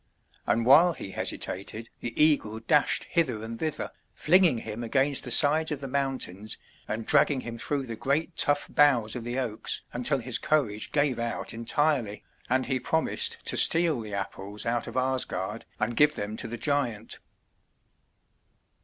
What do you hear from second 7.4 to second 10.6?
him through the great tough boughs of the oaks until his